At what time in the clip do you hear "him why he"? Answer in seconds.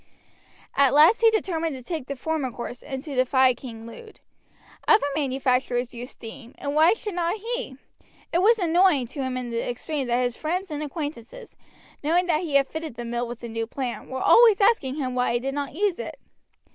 14.95-15.39